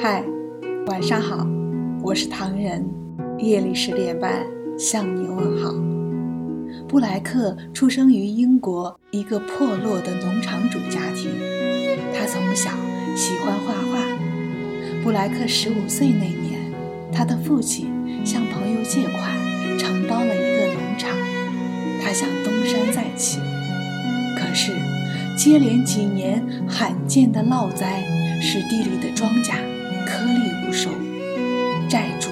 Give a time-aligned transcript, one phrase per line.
[0.00, 0.24] 嗨，
[0.86, 1.44] 晚上好，
[2.04, 2.88] 我是唐人。
[3.36, 4.46] 夜里十点半
[4.78, 5.72] 向你问好。
[6.86, 11.32] 布莱克出生于英国一个破落的农场主家庭，
[12.14, 12.70] 他从小
[13.16, 13.98] 喜欢画画。
[15.02, 16.60] 布莱克十五岁那年，
[17.12, 17.90] 他的父亲
[18.24, 19.32] 向朋友借款
[19.80, 21.10] 承包了一个农场，
[22.00, 23.40] 他想东山再起。
[24.36, 24.70] 可是，
[25.36, 28.04] 接连几年罕见的涝灾
[28.40, 29.54] 使地里的庄稼
[30.08, 30.90] 颗粒无收，
[31.86, 32.30] 债主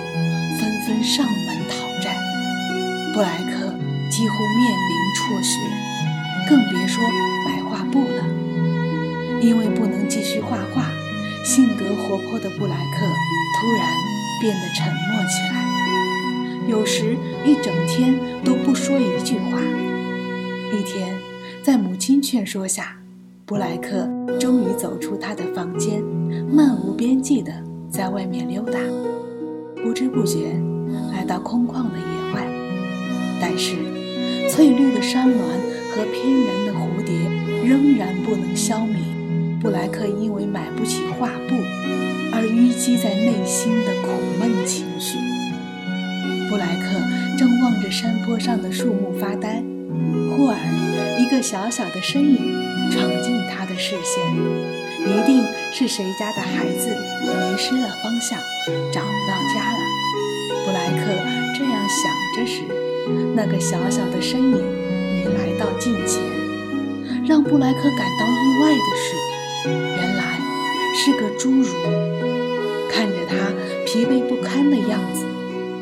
[0.58, 2.16] 纷纷上门讨债，
[3.12, 3.66] 布莱克
[4.08, 5.60] 几乎面临辍学，
[6.48, 7.04] 更别说
[7.44, 8.24] 买画布了。
[9.42, 10.90] 因为不能继续画画，
[11.44, 13.06] 性格活泼的布莱克
[13.60, 13.86] 突然
[14.40, 19.60] 变得沉默起来，有时一整天都不说一句话。
[20.72, 21.14] 一天，
[21.62, 22.96] 在母亲劝说下，
[23.44, 24.08] 布莱克
[24.40, 26.02] 终于走出他的房间，
[26.50, 27.52] 漫无边际地
[27.96, 28.78] 在外面溜达，
[29.82, 30.52] 不知不觉
[31.14, 32.46] 来到空旷的野外。
[33.40, 33.74] 但是，
[34.50, 35.40] 翠绿的山峦
[35.94, 37.14] 和翩然的蝴蝶
[37.66, 41.54] 仍然不能消弭布莱克因为买不起画布
[42.34, 45.16] 而淤积在内心的苦闷情绪。
[46.50, 49.62] 布莱克正望着山坡上的树木发呆，
[50.36, 50.58] 忽而
[51.18, 52.36] 一个小小的身影
[52.90, 54.22] 闯进他的视线，
[55.00, 56.94] 一定是谁家的孩子
[57.56, 58.38] 失了方向，
[58.92, 59.78] 找不到家了。
[60.64, 61.06] 布莱克
[61.56, 62.62] 这样想着时，
[63.34, 66.22] 那个小小的身影已来到近前。
[67.24, 70.38] 让布莱克感到意外的是，原来
[70.94, 71.72] 是个侏儒。
[72.90, 73.52] 看着他
[73.84, 75.24] 疲惫不堪的样子，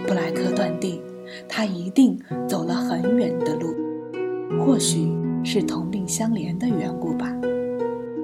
[0.07, 1.03] 布莱克断定
[1.49, 3.75] 他一定走了很远的路，
[4.65, 5.13] 或许
[5.45, 7.31] 是同病相怜的缘故吧。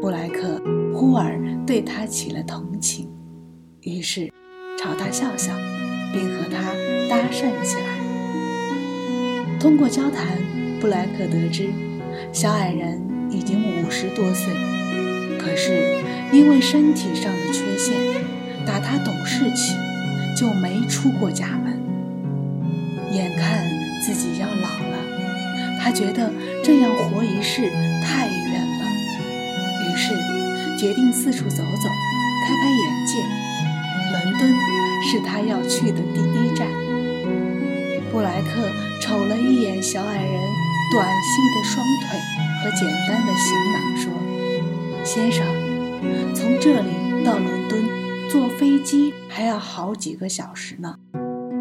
[0.00, 0.60] 布莱克
[0.94, 2.66] 忽而对他起了同，
[3.82, 4.30] 于是
[4.78, 5.54] 朝他笑笑，
[6.12, 6.72] 并和他
[7.08, 7.98] 搭讪起来。
[9.58, 10.36] 通过交谈，
[10.78, 11.70] 布莱克得知，
[12.30, 14.52] 小矮人已经五十多岁，
[15.38, 15.98] 可是
[16.30, 17.96] 因为身体上的缺陷，
[18.66, 19.74] 打他懂事起
[20.36, 21.80] 就没出过家门。
[23.12, 23.64] 眼看
[24.04, 24.98] 自己要老了，
[25.82, 26.30] 他觉得
[26.62, 27.62] 这样活一世
[28.04, 28.84] 太远了，
[29.88, 30.14] 于是
[30.78, 31.88] 决定四处走走，
[32.46, 33.49] 开开眼界。
[34.12, 34.52] 伦敦
[35.02, 36.68] 是他要去的第一站。
[38.10, 38.48] 布莱克
[39.00, 40.40] 瞅了一眼小矮人
[40.92, 42.18] 短细的双腿
[42.62, 44.12] 和简单的行囊，说
[45.04, 45.46] ：“先生，
[46.34, 47.84] 从这里到伦敦
[48.28, 50.96] 坐飞机还要好几个小时呢。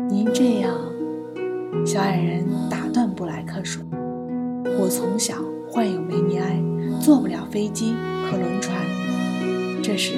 [0.09, 0.75] 您这样……”
[1.85, 3.83] 小矮人打断布莱克说
[4.77, 5.35] ：“我从小
[5.69, 6.59] 患有梅尼埃，
[6.99, 7.93] 坐不了飞机
[8.25, 8.75] 和轮船。”
[9.83, 10.13] 这时，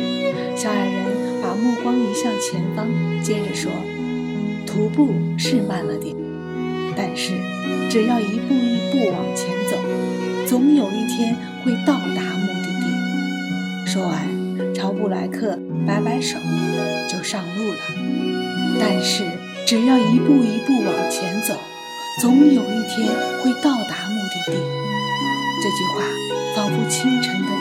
[0.56, 2.88] 小矮人把目光移向前方，
[3.24, 3.72] 接着说
[4.68, 6.16] ：“徒步是慢了点。”
[6.96, 7.34] 但是，
[7.90, 9.78] 只要一步一步往前走，
[10.47, 13.88] 总有一天会到达目的地。
[13.88, 15.57] 说完，朝布莱克
[15.88, 16.38] 摆摆手，
[17.09, 17.79] 就上路了。
[18.79, 19.23] 但是，
[19.66, 21.56] 只要一步一步往前走，
[22.19, 23.08] 总有一天
[23.41, 24.58] 会到达目的地。
[25.63, 26.03] 这句话
[26.56, 27.52] 仿佛清晨的，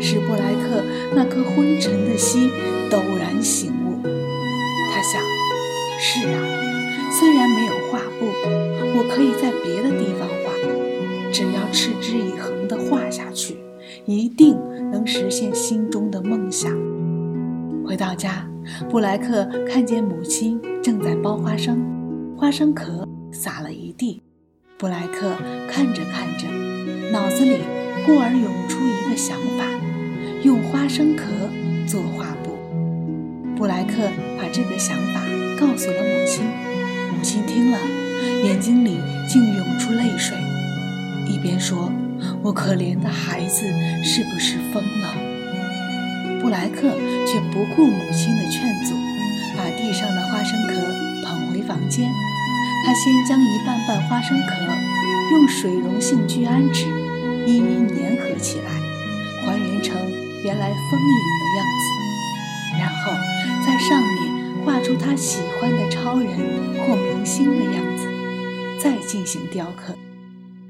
[0.00, 0.82] 使布莱克
[1.14, 2.50] 那颗昏沉的心
[2.90, 4.00] 陡然醒悟。
[4.02, 5.20] 他想：
[5.98, 6.40] 是啊。
[7.12, 8.26] 虽然没有画布，
[8.96, 10.50] 我可以在别的地方画。
[11.32, 13.56] 只要持之以恒地画下去，
[14.04, 14.58] 一定
[14.90, 16.72] 能实现心中的梦想。
[17.84, 18.48] 回到家，
[18.88, 21.78] 布莱克看见母亲正在剥花生，
[22.36, 24.22] 花生壳撒了一地。
[24.78, 25.36] 布莱克
[25.68, 26.46] 看着看着，
[27.12, 27.58] 脑子里
[28.04, 29.64] 忽而涌出一个想法：
[30.90, 31.22] 生壳
[31.86, 32.58] 做画布。
[33.56, 35.22] 布莱克把这个想法
[35.56, 36.44] 告诉了母亲。
[37.12, 37.78] 母亲听了，
[38.42, 40.36] 眼睛里竟涌出泪水，
[41.28, 41.92] 一边说
[42.42, 43.66] ：“我可怜的孩子
[44.02, 45.14] 是不是疯了？”
[46.42, 46.90] 布莱克
[47.24, 48.96] 却不顾母亲的劝阻，
[49.56, 50.74] 把地上的花生壳
[51.24, 52.10] 捧回房间。
[52.84, 54.54] 他先将一半半花生壳
[55.32, 56.88] 用水溶性聚氨酯
[57.46, 58.72] 一一粘合起来，
[59.46, 59.94] 还原成
[60.44, 63.12] 原来风影的样子，然后
[63.66, 64.40] 在上面。
[64.62, 66.36] 画出他喜欢的超人
[66.80, 68.06] 或明星的样子，
[68.78, 69.94] 再进行雕刻。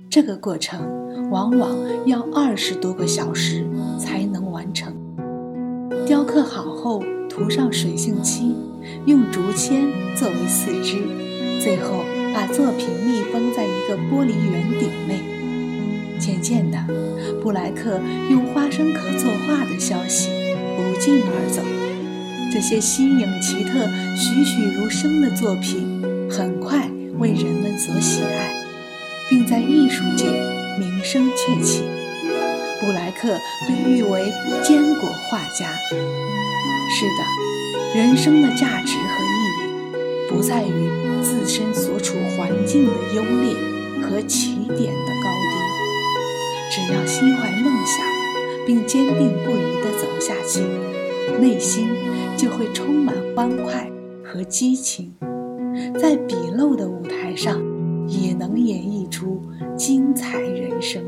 [0.08, 1.76] 这个过程往往
[2.06, 3.66] 要二十多个小时
[3.98, 4.94] 才能完成。
[6.06, 8.54] 雕刻好后，涂上水性漆，
[9.06, 10.98] 用竹签作为四肢，
[11.60, 15.29] 最后把作品密封在一个玻璃圆顶内。
[16.20, 16.78] 渐渐的，
[17.42, 20.28] 布莱克用花生壳作画的消息
[20.76, 21.62] 不胫而走。
[22.52, 28.54] 这些新颖奇特、栩栩如生的作品很快为人们所喜爱，
[29.30, 30.26] 并在艺术界
[30.78, 31.84] 名声鹊起。
[32.80, 33.28] 布莱克
[33.68, 34.32] 被誉为
[34.62, 35.70] 坚果画家。
[36.92, 39.60] 是的，人生的价值和意义，
[40.28, 40.88] 不在于
[41.22, 43.54] 自身所处环境的优劣
[44.02, 45.49] 和起点的高低。
[46.70, 48.06] 只要心怀梦想，
[48.64, 50.62] 并坚定不移地走下去，
[51.40, 51.88] 内心
[52.36, 53.90] 就会充满欢快
[54.24, 55.12] 和激情，
[56.00, 57.60] 在笔漏的舞台上，
[58.06, 59.42] 也能演绎出
[59.76, 61.02] 精彩人生。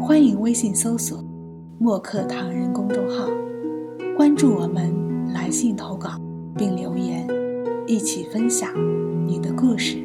[0.00, 1.24] 欢迎微信搜索
[1.78, 3.28] “墨客唐人”公众号，
[4.16, 4.92] 关注我们，
[5.32, 6.20] 来信投稿
[6.56, 7.24] 并留言，
[7.86, 8.68] 一起分享
[9.24, 10.04] 你的故事。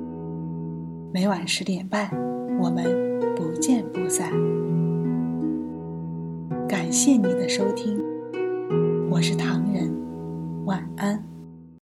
[1.12, 2.12] 每晚十点半，
[2.60, 2.86] 我们
[3.36, 4.32] 不见不散。
[6.68, 8.04] 感谢您的收听，
[9.10, 9.94] 我是唐人，
[10.66, 11.24] 晚安。